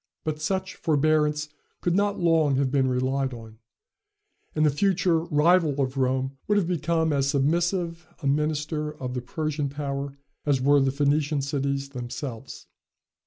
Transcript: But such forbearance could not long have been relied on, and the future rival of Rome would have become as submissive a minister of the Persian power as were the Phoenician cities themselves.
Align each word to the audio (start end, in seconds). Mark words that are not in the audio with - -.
But 0.23 0.41
such 0.41 0.73
forbearance 0.77 1.47
could 1.79 1.93
not 1.95 2.19
long 2.19 2.55
have 2.55 2.71
been 2.71 2.87
relied 2.87 3.35
on, 3.35 3.59
and 4.55 4.65
the 4.65 4.71
future 4.71 5.19
rival 5.19 5.79
of 5.79 5.95
Rome 5.95 6.39
would 6.47 6.57
have 6.57 6.67
become 6.67 7.13
as 7.13 7.29
submissive 7.29 8.07
a 8.19 8.25
minister 8.25 8.89
of 8.95 9.13
the 9.13 9.21
Persian 9.21 9.69
power 9.69 10.17
as 10.43 10.59
were 10.59 10.79
the 10.79 10.91
Phoenician 10.91 11.43
cities 11.43 11.89
themselves. 11.89 12.65